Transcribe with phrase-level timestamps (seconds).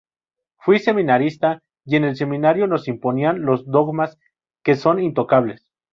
[0.57, 4.17] Fui seminarista y en el seminario nos imponían los dogmas
[4.63, 5.69] que son intocables.